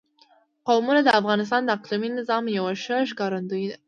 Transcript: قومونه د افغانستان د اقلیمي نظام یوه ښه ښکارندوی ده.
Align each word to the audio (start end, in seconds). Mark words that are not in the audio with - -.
قومونه 0.67 0.99
د 1.03 1.09
افغانستان 1.19 1.61
د 1.63 1.69
اقلیمي 1.77 2.09
نظام 2.19 2.43
یوه 2.57 2.71
ښه 2.83 2.97
ښکارندوی 3.09 3.65
ده. 3.69 3.75